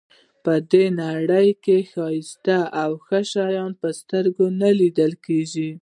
[0.43, 0.53] په
[1.01, 5.71] نړۍ کې ښایسته او ښه شیان په سترګو نه لیدل کېږي.